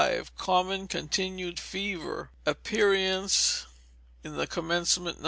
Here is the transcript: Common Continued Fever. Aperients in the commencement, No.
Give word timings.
Common 0.35 0.87
Continued 0.87 1.59
Fever. 1.59 2.31
Aperients 2.47 3.67
in 4.23 4.35
the 4.35 4.47
commencement, 4.47 5.17
No. 5.17 5.19